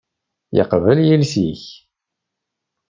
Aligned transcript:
Yeqbeḥ 0.55 0.97
yiles-ik. 1.05 1.63